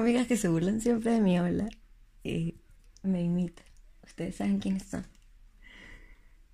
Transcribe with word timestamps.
amigas 0.00 0.26
que 0.26 0.36
se 0.36 0.48
burlan 0.48 0.80
siempre 0.80 1.12
de 1.12 1.20
mi 1.20 1.36
hablar 1.36 1.70
y 2.22 2.56
me 3.02 3.22
imitan. 3.22 3.64
Ustedes 4.04 4.36
saben 4.36 4.58
quiénes 4.58 4.84
son. 4.84 5.06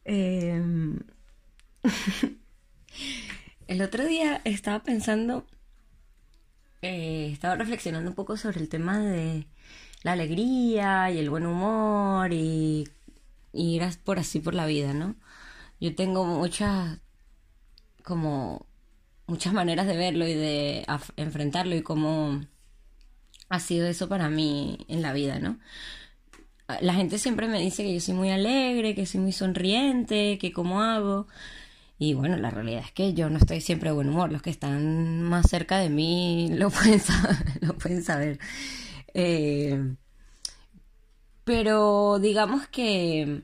Em, 0.04 1.00
el 3.66 3.82
otro 3.82 4.04
día 4.04 4.40
estaba 4.44 4.82
pensando, 4.82 5.46
eh, 6.82 7.30
estaba 7.32 7.56
reflexionando 7.56 8.10
un 8.10 8.16
poco 8.16 8.36
sobre 8.36 8.60
el 8.60 8.68
tema 8.68 8.98
de 8.98 9.46
la 10.02 10.12
alegría 10.12 11.10
y 11.10 11.18
el 11.18 11.30
buen 11.30 11.46
humor 11.46 12.32
y, 12.32 12.88
y 13.52 13.76
ir 13.76 13.82
por 14.04 14.18
así 14.18 14.40
por 14.40 14.54
la 14.54 14.66
vida, 14.66 14.92
¿no? 14.94 15.16
Yo 15.80 15.94
tengo 15.94 16.24
muchas, 16.24 17.00
como, 18.04 18.66
muchas 19.26 19.52
maneras 19.52 19.86
de 19.86 19.96
verlo 19.96 20.26
y 20.26 20.34
de 20.34 20.86
enfrentarlo 21.16 21.74
y 21.74 21.82
cómo 21.82 22.40
ha 23.48 23.60
sido 23.60 23.86
eso 23.86 24.08
para 24.08 24.28
mí 24.28 24.78
en 24.88 25.02
la 25.02 25.12
vida, 25.12 25.38
¿no? 25.38 25.58
La 26.80 26.94
gente 26.94 27.18
siempre 27.18 27.46
me 27.46 27.60
dice 27.60 27.84
que 27.84 27.94
yo 27.94 28.00
soy 28.00 28.14
muy 28.14 28.30
alegre, 28.30 28.94
que 28.94 29.06
soy 29.06 29.20
muy 29.20 29.32
sonriente, 29.32 30.36
que 30.40 30.52
cómo 30.52 30.82
hago. 30.82 31.28
Y 31.98 32.14
bueno, 32.14 32.36
la 32.36 32.50
realidad 32.50 32.82
es 32.84 32.92
que 32.92 33.14
yo 33.14 33.30
no 33.30 33.38
estoy 33.38 33.60
siempre 33.60 33.90
de 33.90 33.94
buen 33.94 34.08
humor. 34.08 34.32
Los 34.32 34.42
que 34.42 34.50
están 34.50 35.22
más 35.22 35.48
cerca 35.48 35.78
de 35.78 35.90
mí 35.90 36.48
lo 36.54 36.70
pueden 36.70 37.00
saber. 37.00 37.36
Lo 37.60 37.74
pueden 37.78 38.02
saber. 38.02 38.38
Eh, 39.14 39.94
pero 41.44 42.18
digamos 42.18 42.66
que, 42.68 43.42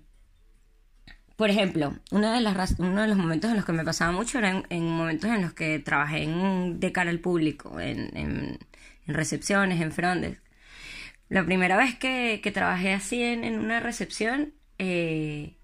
por 1.37 1.51
ejemplo, 1.51 1.95
una 2.11 2.35
de 2.35 2.41
las, 2.41 2.75
uno 2.79 3.03
de 3.03 3.09
los 3.09 3.17
momentos 3.17 3.51
en 3.51 3.57
los 3.57 3.65
que 3.65 3.73
me 3.73 3.85
pasaba 3.85 4.11
mucho 4.13 4.39
era 4.39 4.65
en, 4.69 4.91
momentos 4.91 5.31
en 5.31 5.43
los 5.43 5.53
que 5.55 5.79
trabajé 5.79 6.27
de 6.27 6.93
cara 6.93 7.11
al 7.11 7.21
público, 7.21 7.79
en 7.81 8.11
en 8.17 8.59
recepciones, 9.07 9.81
en 9.81 9.93
frondes. 9.93 10.39
La 11.29 11.45
primera 11.45 11.77
vez 11.77 11.97
que, 11.99 12.41
trabajé 12.53 12.93
así 12.93 13.23
en, 13.23 13.59
una 13.59 13.81
recepción 13.81 14.53
eh, 14.79 15.57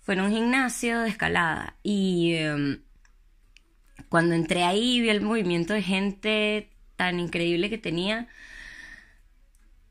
fue 0.00 0.14
en 0.14 0.22
un 0.22 0.30
gimnasio 0.30 1.00
de 1.00 1.10
escalada 1.10 1.76
y 1.82 2.34
em, 2.36 2.80
cuando 4.08 4.34
entré 4.34 4.62
ahí 4.64 5.00
vi 5.00 5.10
el 5.10 5.20
movimiento 5.20 5.74
de 5.74 5.82
gente 5.82 6.70
tan 6.96 7.20
increíble 7.20 7.68
que 7.68 7.78
tenía, 7.78 8.26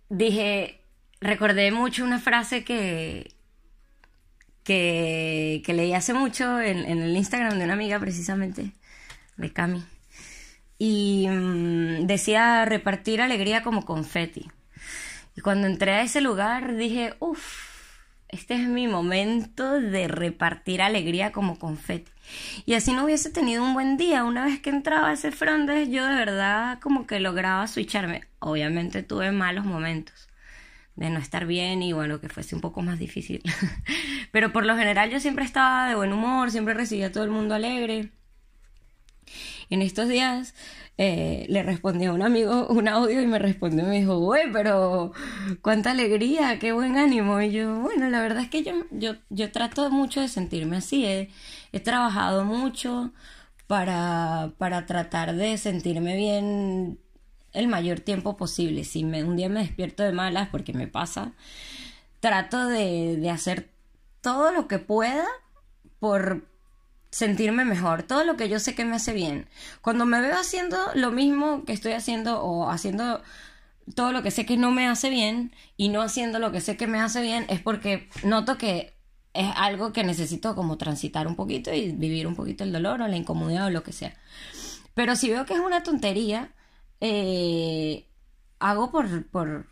dije, 0.09 0.81
recordé 1.22 1.72
mucho 1.72 2.03
una 2.03 2.20
frase 2.20 2.64
que, 2.64 3.36
que, 4.64 5.64
leí 5.67 5.94
hace 5.94 6.14
mucho 6.14 6.59
en, 6.59 6.80
en 6.80 7.02
el 7.02 7.16
Instagram 7.16 7.59
de 7.59 7.66
una 7.66 7.73
amiga 7.73 8.00
precisamente, 8.00 8.73
de 9.38 9.53
Cami 9.53 9.86
y 10.78 11.28
mm, 11.30 12.08
decía 12.08 12.66
repartir 12.66 13.22
alegría 13.22 13.64
como 13.64 13.86
confeti. 13.86 14.50
Y 15.36 15.42
cuando 15.42 15.67
entré 15.67 15.94
a 15.94 16.02
ese 16.02 16.22
lugar 16.22 16.76
dije, 16.76 17.15
uff, 17.20 17.77
este 18.30 18.55
es 18.55 18.67
mi 18.67 18.87
momento 18.87 19.80
de 19.80 20.08
repartir 20.08 20.82
alegría 20.82 21.32
como 21.32 21.58
confeti. 21.58 22.11
Y 22.66 22.73
así 22.73 22.93
no 22.93 23.05
hubiese 23.05 23.30
tenido 23.30 23.64
un 23.64 23.73
buen 23.73 23.98
día. 23.98 24.23
Una 24.23 24.45
vez 24.45 24.60
que 24.60 24.70
entraba 24.70 25.10
a 25.10 25.14
ese 25.14 25.32
frondes, 25.32 25.89
yo 25.89 26.05
de 26.05 26.16
verdad 26.16 26.80
como 26.80 27.08
que 27.08 27.20
lograba 27.20 27.67
switcharme. 27.67 28.23
Obviamente 28.39 29.04
tuve 29.04 29.32
malos 29.32 29.66
momentos 29.66 30.27
de 30.95 31.11
no 31.11 31.20
estar 31.20 31.45
bien 31.45 31.83
y 31.83 31.93
bueno, 31.93 32.20
que 32.20 32.27
fuese 32.27 32.55
un 32.55 32.61
poco 32.61 32.82
más 32.82 32.99
difícil. 32.99 33.42
Pero 34.32 34.52
por 34.52 34.66
lo 34.66 34.76
general 34.76 35.10
yo 35.10 35.20
siempre 35.20 35.45
estaba 35.45 35.87
de 35.87 35.95
buen 35.95 36.11
humor, 36.11 36.52
siempre 36.52 36.73
recibía 36.73 37.08
a 37.08 37.11
todo 37.11 37.23
el 37.23 37.30
mundo 37.30 37.55
alegre. 37.55 38.10
En 39.70 39.82
estos 39.82 40.08
días 40.08 40.54
eh, 40.98 41.45
le 41.50 41.61
respondí 41.61 42.05
a 42.05 42.14
un 42.14 42.22
amigo 42.22 42.67
un 42.70 42.88
audio 42.88 43.22
y 43.22 43.28
me 43.28 43.39
respondió 43.39 43.83
y 43.83 43.88
me 43.88 44.00
dijo, 44.00 44.17
güey, 44.20 44.52
pero 44.52 45.11
cuánta 45.61 45.92
alegría, 45.92 46.58
qué 46.60 46.72
buen 46.72 46.98
ánimo. 46.98 47.39
Y 47.42 47.52
yo, 47.52 47.80
bueno, 47.80 48.10
la 48.10 48.22
verdad 48.22 48.44
es 48.44 48.50
que 48.50 48.64
yo, 48.64 48.73
yo, 48.92 49.16
yo 49.30 49.52
trato 49.52 49.89
mucho 49.89 50.22
de 50.22 50.28
sentirme 50.28 50.78
así. 50.78 51.05
He, 51.05 51.30
he 51.72 51.80
trabajado 51.80 52.45
mucho 52.45 53.11
para, 53.67 54.54
para 54.58 54.86
tratar 54.86 55.36
de 55.36 55.58
sentirme 55.58 56.16
bien 56.16 56.99
el 57.54 57.67
mayor 57.67 57.99
tiempo 57.99 58.38
posible. 58.38 58.84
Si 58.84 59.04
me, 59.04 59.23
un 59.23 59.36
día 59.36 59.49
me 59.49 59.61
despierto 59.61 60.04
de 60.04 60.14
malas, 60.14 60.49
porque 60.49 60.73
me 60.73 60.88
pasa, 60.88 61.34
trato 62.20 62.66
de, 62.67 63.17
de 63.17 63.30
hacer 63.30 63.70
todo 64.22 64.52
lo 64.52 64.67
que 64.67 64.80
pueda 64.80 65.26
por 65.99 66.48
sentirme 67.10 67.66
mejor, 67.66 68.04
todo 68.04 68.23
lo 68.23 68.38
que 68.38 68.50
yo 68.50 68.60
sé 68.60 68.76
que 68.76 68.86
me 68.86 68.95
hace 68.95 69.14
bien. 69.14 69.48
Cuando 69.82 70.06
me 70.06 70.22
veo 70.22 70.38
haciendo 70.38 70.78
lo 70.94 71.12
mismo 71.12 71.64
que 71.66 71.73
estoy 71.73 71.94
haciendo 71.94 72.42
o 72.42 72.70
haciendo 72.70 73.22
todo 73.95 74.12
lo 74.12 74.22
que 74.22 74.32
sé 74.32 74.45
que 74.45 74.58
no 74.58 74.72
me 74.72 74.88
hace 74.88 75.10
bien 75.10 75.54
y 75.78 75.90
no 75.90 76.02
haciendo 76.02 76.40
lo 76.40 76.52
que 76.52 76.62
sé 76.62 76.76
que 76.76 76.88
me 76.88 77.00
hace 77.00 77.22
bien 77.22 77.46
es 77.50 77.62
porque 77.62 78.10
noto 78.23 78.58
que 78.58 78.98
es 79.34 79.52
algo 79.56 79.94
que 79.94 80.04
necesito 80.04 80.56
como 80.56 80.78
transitar 80.78 81.28
un 81.28 81.36
poquito 81.36 81.73
y 81.73 81.92
vivir 81.92 82.28
un 82.28 82.36
poquito 82.36 82.64
el 82.64 82.73
dolor 82.73 83.02
o 83.02 83.08
la 83.08 83.16
incomodidad 83.16 83.67
o 83.67 83.70
lo 83.70 83.84
que 83.84 83.94
sea. 83.94 84.16
Pero 84.94 85.16
si 85.16 85.30
veo 85.30 85.46
que 85.46 85.54
es 85.54 85.60
una 85.60 85.84
tontería, 85.84 86.52
eh, 87.02 88.08
hago 88.60 88.90
por, 88.90 89.28
por, 89.28 89.67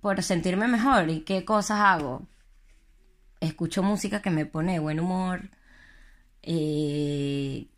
por 0.00 0.22
sentirme 0.22 0.68
mejor. 0.68 1.08
¿Y 1.08 1.20
qué 1.20 1.44
cosas 1.46 1.80
hago? 1.80 2.26
Escucho 3.40 3.82
música 3.82 4.20
que 4.20 4.30
me 4.30 4.44
pone 4.44 4.78
buen 4.78 5.00
humor, 5.00 5.50
eh, 6.46 7.68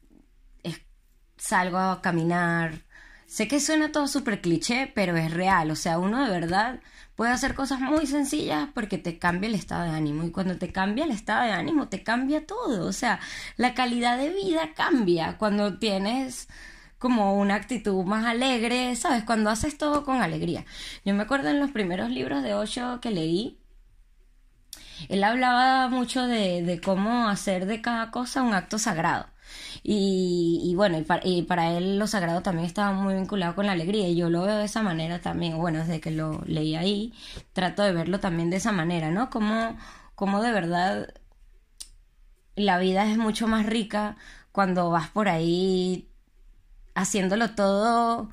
salgo 1.46 1.78
a 1.78 2.02
caminar. 2.02 2.84
Sé 3.26 3.48
que 3.48 3.60
suena 3.60 3.92
todo 3.92 4.06
súper 4.08 4.40
cliché, 4.40 4.90
pero 4.94 5.16
es 5.16 5.32
real. 5.32 5.70
O 5.70 5.76
sea, 5.76 5.98
uno 5.98 6.24
de 6.24 6.30
verdad 6.30 6.80
puede 7.16 7.32
hacer 7.32 7.54
cosas 7.54 7.80
muy 7.80 8.06
sencillas 8.06 8.68
porque 8.74 8.98
te 8.98 9.18
cambia 9.18 9.48
el 9.48 9.54
estado 9.54 9.84
de 9.84 9.90
ánimo. 9.90 10.24
Y 10.24 10.30
cuando 10.30 10.58
te 10.58 10.72
cambia 10.72 11.04
el 11.04 11.10
estado 11.10 11.44
de 11.44 11.52
ánimo, 11.52 11.88
te 11.88 12.02
cambia 12.02 12.46
todo. 12.46 12.86
O 12.86 12.92
sea, 12.92 13.20
la 13.56 13.74
calidad 13.74 14.18
de 14.18 14.30
vida 14.30 14.72
cambia 14.74 15.38
cuando 15.38 15.78
tienes 15.78 16.48
como 16.98 17.38
una 17.38 17.56
actitud 17.56 18.04
más 18.04 18.26
alegre, 18.26 18.94
¿sabes? 18.96 19.24
Cuando 19.24 19.50
haces 19.50 19.76
todo 19.78 20.04
con 20.04 20.22
alegría. 20.22 20.64
Yo 21.04 21.14
me 21.14 21.22
acuerdo 21.24 21.48
en 21.50 21.60
los 21.60 21.70
primeros 21.70 22.10
libros 22.10 22.42
de 22.42 22.54
Osho 22.54 23.00
que 23.00 23.10
leí, 23.10 23.58
él 25.08 25.24
hablaba 25.24 25.88
mucho 25.88 26.26
de, 26.26 26.80
cómo 26.84 27.28
hacer 27.28 27.66
de 27.66 27.80
cada 27.80 28.10
cosa 28.10 28.42
un 28.42 28.54
acto 28.54 28.78
sagrado. 28.78 29.26
Y, 29.82 30.74
bueno, 30.76 30.98
y 31.22 31.42
para, 31.42 31.70
él 31.70 31.98
lo 31.98 32.06
sagrado 32.08 32.42
también 32.42 32.66
estaba 32.66 32.92
muy 32.92 33.14
vinculado 33.14 33.54
con 33.54 33.66
la 33.66 33.72
alegría 33.72 34.08
y 34.08 34.16
yo 34.16 34.30
lo 34.30 34.42
veo 34.42 34.56
de 34.56 34.64
esa 34.64 34.82
manera 34.82 35.20
también, 35.20 35.58
bueno, 35.58 35.78
desde 35.80 36.00
que 36.00 36.10
lo 36.10 36.42
leí 36.46 36.74
ahí, 36.74 37.14
trato 37.52 37.82
de 37.82 37.92
verlo 37.92 38.18
también 38.18 38.50
de 38.50 38.56
esa 38.56 38.72
manera, 38.72 39.10
¿no? 39.10 39.30
Como, 39.30 39.76
como 40.16 40.42
de 40.42 40.52
verdad 40.52 41.08
la 42.56 42.78
vida 42.78 43.06
es 43.10 43.18
mucho 43.18 43.46
más 43.46 43.66
rica 43.66 44.16
cuando 44.50 44.90
vas 44.90 45.08
por 45.10 45.28
ahí 45.28 46.08
haciéndolo 46.94 47.54
todo 47.54 48.30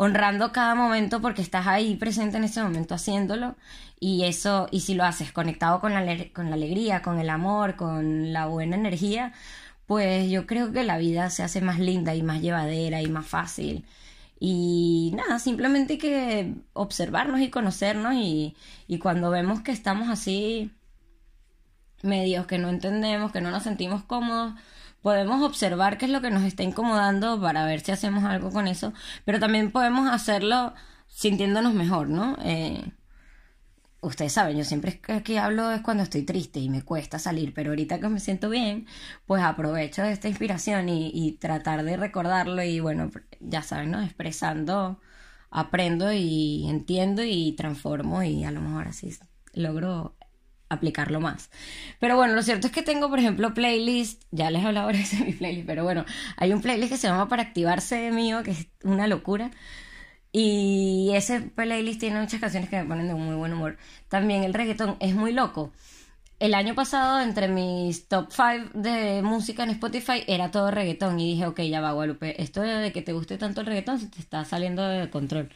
honrando 0.00 0.52
cada 0.52 0.76
momento 0.76 1.20
porque 1.20 1.42
estás 1.42 1.66
ahí 1.66 1.96
presente 1.96 2.36
en 2.36 2.44
ese 2.44 2.62
momento 2.62 2.94
haciéndolo 2.94 3.56
y 3.98 4.24
eso, 4.24 4.68
y 4.70 4.80
si 4.82 4.94
lo 4.94 5.04
haces 5.04 5.32
conectado 5.32 5.80
con 5.80 5.92
la, 5.92 6.02
con 6.32 6.50
la 6.50 6.54
alegría, 6.54 7.02
con 7.02 7.18
el 7.18 7.28
amor, 7.28 7.74
con 7.74 8.32
la 8.32 8.46
buena 8.46 8.76
energía, 8.76 9.32
pues 9.86 10.30
yo 10.30 10.46
creo 10.46 10.72
que 10.72 10.84
la 10.84 10.98
vida 10.98 11.30
se 11.30 11.42
hace 11.42 11.60
más 11.60 11.80
linda 11.80 12.14
y 12.14 12.22
más 12.22 12.40
llevadera 12.40 13.02
y 13.02 13.08
más 13.08 13.26
fácil. 13.26 13.84
Y 14.38 15.12
nada, 15.16 15.40
simplemente 15.40 15.94
hay 15.94 15.98
que 15.98 16.54
observarnos 16.74 17.40
y 17.40 17.50
conocernos 17.50 18.14
y, 18.14 18.54
y 18.86 18.98
cuando 19.00 19.30
vemos 19.30 19.62
que 19.62 19.72
estamos 19.72 20.08
así 20.10 20.70
medios 22.02 22.46
que 22.46 22.58
no 22.58 22.68
entendemos, 22.68 23.32
que 23.32 23.40
no 23.40 23.50
nos 23.50 23.64
sentimos 23.64 24.04
cómodos, 24.04 24.54
podemos 25.02 25.42
observar 25.42 25.98
qué 25.98 26.06
es 26.06 26.10
lo 26.10 26.20
que 26.20 26.30
nos 26.30 26.44
está 26.44 26.62
incomodando 26.62 27.40
para 27.40 27.64
ver 27.64 27.80
si 27.80 27.92
hacemos 27.92 28.24
algo 28.24 28.50
con 28.50 28.68
eso, 28.68 28.92
pero 29.24 29.38
también 29.40 29.70
podemos 29.70 30.10
hacerlo 30.10 30.74
sintiéndonos 31.08 31.74
mejor, 31.74 32.08
¿no? 32.08 32.36
Eh, 32.42 32.92
ustedes 34.00 34.32
saben, 34.32 34.56
yo 34.56 34.64
siempre 34.64 35.00
que 35.00 35.38
hablo 35.38 35.72
es 35.72 35.80
cuando 35.82 36.02
estoy 36.02 36.22
triste 36.22 36.60
y 36.60 36.68
me 36.68 36.82
cuesta 36.82 37.18
salir, 37.18 37.52
pero 37.54 37.70
ahorita 37.70 38.00
que 38.00 38.08
me 38.08 38.20
siento 38.20 38.48
bien, 38.50 38.86
pues 39.26 39.42
aprovecho 39.42 40.02
de 40.02 40.12
esta 40.12 40.28
inspiración 40.28 40.88
y, 40.88 41.10
y 41.12 41.32
tratar 41.32 41.82
de 41.84 41.96
recordarlo 41.96 42.62
y 42.62 42.80
bueno, 42.80 43.10
ya 43.40 43.62
saben, 43.62 43.90
¿no? 43.90 44.02
Expresando, 44.02 45.00
aprendo 45.50 46.12
y 46.12 46.66
entiendo 46.68 47.22
y 47.24 47.52
transformo 47.52 48.22
y 48.22 48.44
a 48.44 48.50
lo 48.50 48.60
mejor 48.60 48.88
así 48.88 49.16
logro 49.54 50.17
aplicarlo 50.68 51.20
más. 51.20 51.50
Pero 52.00 52.16
bueno, 52.16 52.34
lo 52.34 52.42
cierto 52.42 52.66
es 52.66 52.72
que 52.72 52.82
tengo, 52.82 53.08
por 53.08 53.18
ejemplo, 53.18 53.54
playlist, 53.54 54.22
ya 54.30 54.50
les 54.50 54.62
he 54.62 54.66
hablado 54.66 54.86
ahora 54.88 54.98
de 54.98 55.24
mi 55.24 55.32
playlist, 55.32 55.66
pero 55.66 55.84
bueno, 55.84 56.04
hay 56.36 56.52
un 56.52 56.60
playlist 56.62 56.92
que 56.92 56.98
se 56.98 57.08
llama 57.08 57.28
Para 57.28 57.42
Activarse 57.42 58.10
mío, 58.12 58.42
que 58.42 58.52
es 58.52 58.68
una 58.84 59.06
locura. 59.06 59.50
Y 60.32 61.10
ese 61.14 61.40
playlist 61.40 62.00
tiene 62.00 62.20
muchas 62.20 62.40
canciones 62.40 62.68
que 62.68 62.76
me 62.76 62.84
ponen 62.84 63.08
de 63.08 63.14
muy 63.14 63.34
buen 63.34 63.52
humor. 63.52 63.78
También 64.08 64.44
el 64.44 64.54
reggaetón 64.54 64.96
es 65.00 65.14
muy 65.14 65.32
loco. 65.32 65.72
el 66.40 66.54
año 66.54 66.74
pasado, 66.74 67.20
entre 67.20 67.48
mis 67.48 68.08
top 68.08 68.30
5 68.30 68.70
de 68.78 69.22
música 69.22 69.64
en 69.64 69.70
Spotify, 69.70 70.22
era 70.28 70.50
todo 70.50 70.70
reggaetón. 70.70 71.18
Y 71.20 71.32
dije, 71.34 71.46
ok, 71.46 71.60
ya 71.62 71.80
va, 71.80 71.92
Guadalupe, 71.92 72.40
esto 72.42 72.60
de 72.62 72.92
que 72.92 73.02
te 73.02 73.12
guste 73.12 73.38
tanto 73.38 73.60
el 73.62 73.66
reggaetón 73.66 73.98
se 74.00 74.06
te 74.08 74.20
está 74.20 74.44
saliendo 74.44 74.86
de 74.86 75.10
control. 75.10 75.50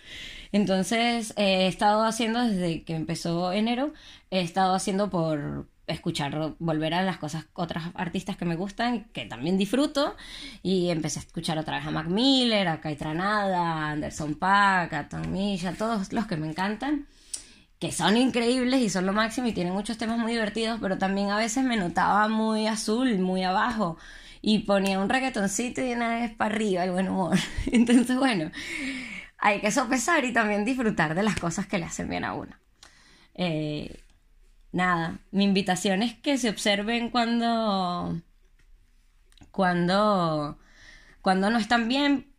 Entonces, 0.52 1.32
eh, 1.36 1.64
he 1.64 1.66
estado 1.66 2.04
haciendo 2.04 2.40
desde 2.40 2.84
que 2.84 2.94
empezó 2.94 3.52
enero, 3.52 3.92
he 4.30 4.40
estado 4.42 4.74
haciendo 4.74 5.10
por 5.10 5.66
escuchar, 5.86 6.54
volver 6.58 6.94
a 6.94 7.02
las 7.02 7.18
cosas, 7.18 7.46
otras 7.54 7.84
artistas 7.94 8.36
que 8.36 8.44
me 8.44 8.56
gustan, 8.56 9.04
que 9.12 9.24
también 9.24 9.58
disfruto, 9.58 10.14
y 10.62 10.90
empecé 10.90 11.20
a 11.20 11.22
escuchar 11.22 11.58
otra 11.58 11.78
vez 11.78 11.86
a 11.86 11.90
Mac 11.90 12.06
Miller, 12.06 12.68
a 12.68 12.80
Caitranada, 12.80 13.58
a 13.58 13.90
Anderson 13.92 14.34
Paak, 14.36 14.92
a 14.92 15.08
Tom 15.08 15.30
Misha, 15.30 15.72
todos 15.74 16.12
los 16.12 16.26
que 16.26 16.36
me 16.36 16.48
encantan 16.48 17.06
que 17.82 17.90
son 17.90 18.16
increíbles 18.16 18.80
y 18.80 18.88
son 18.88 19.06
lo 19.06 19.12
máximo 19.12 19.48
y 19.48 19.52
tienen 19.52 19.72
muchos 19.72 19.98
temas 19.98 20.16
muy 20.16 20.30
divertidos, 20.30 20.78
pero 20.80 20.98
también 20.98 21.30
a 21.30 21.36
veces 21.36 21.64
me 21.64 21.76
notaba 21.76 22.28
muy 22.28 22.68
azul, 22.68 23.18
muy 23.18 23.42
abajo 23.42 23.98
y 24.40 24.60
ponía 24.60 25.00
un 25.00 25.08
reggaetoncito 25.08 25.80
y 25.84 25.92
una 25.92 26.20
vez 26.20 26.32
para 26.32 26.54
arriba 26.54 26.84
el 26.84 26.92
buen 26.92 27.08
humor. 27.08 27.36
Entonces, 27.72 28.16
bueno, 28.16 28.52
hay 29.42 29.60
que 29.60 29.72
sopesar 29.72 30.24
y 30.24 30.32
también 30.32 30.64
disfrutar 30.64 31.16
de 31.16 31.24
las 31.24 31.36
cosas 31.36 31.66
que 31.66 31.76
le 31.76 31.84
hacen 31.84 32.08
bien 32.08 32.24
a 32.24 32.32
uno. 32.32 32.56
Eh, 33.34 34.00
nada, 34.70 35.18
mi 35.32 35.42
invitación 35.42 36.00
es 36.00 36.14
que 36.14 36.38
se 36.38 36.48
observen 36.48 37.10
cuando, 37.10 38.20
cuando, 39.50 40.58
cuando 41.22 41.50
no 41.50 41.58
están 41.58 41.88
bien 41.88 42.32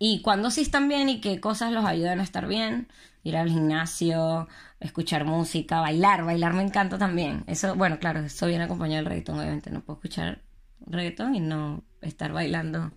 y 0.00 0.22
cuando 0.22 0.50
sí 0.50 0.62
están 0.62 0.88
bien 0.88 1.08
y 1.08 1.20
qué 1.20 1.40
cosas 1.40 1.70
los 1.70 1.84
ayudan 1.84 2.18
a 2.18 2.24
estar 2.24 2.48
bien. 2.48 2.88
Ir 3.22 3.36
al 3.36 3.48
gimnasio, 3.48 4.48
escuchar 4.80 5.24
música, 5.24 5.80
bailar, 5.80 6.24
bailar 6.24 6.54
me 6.54 6.62
encanta 6.62 6.98
también. 6.98 7.44
Eso, 7.46 7.76
bueno, 7.76 8.00
claro, 8.00 8.20
eso 8.20 8.46
viene 8.48 8.64
acompañado 8.64 9.04
del 9.04 9.06
reggaetón, 9.06 9.38
obviamente. 9.38 9.70
No 9.70 9.82
puedo 9.82 9.98
escuchar 9.98 10.42
reggaetón 10.84 11.36
y 11.36 11.40
no 11.40 11.84
estar 12.00 12.32
bailando 12.32 12.90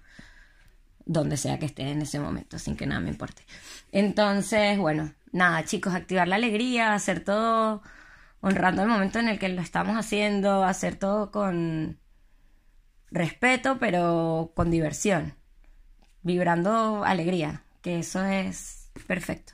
donde 1.05 1.37
sea 1.37 1.59
que 1.59 1.65
esté 1.65 1.89
en 1.89 2.01
ese 2.01 2.19
momento, 2.19 2.59
sin 2.59 2.75
que 2.75 2.85
nada 2.87 3.01
me 3.01 3.09
importe. 3.09 3.43
Entonces, 3.91 4.77
bueno, 4.77 5.13
nada, 5.31 5.63
chicos, 5.65 5.93
activar 5.93 6.27
la 6.27 6.35
alegría, 6.35 6.93
hacer 6.93 7.23
todo 7.23 7.81
honrando 8.41 8.81
el 8.83 8.89
momento 8.89 9.19
en 9.19 9.29
el 9.29 9.39
que 9.39 9.49
lo 9.49 9.61
estamos 9.61 9.97
haciendo, 9.97 10.63
hacer 10.63 10.97
todo 10.97 11.31
con 11.31 11.99
respeto, 13.11 13.77
pero 13.79 14.51
con 14.55 14.71
diversión, 14.71 15.35
vibrando 16.23 17.03
alegría, 17.05 17.63
que 17.81 17.99
eso 17.99 18.23
es 18.25 18.89
perfecto. 19.07 19.53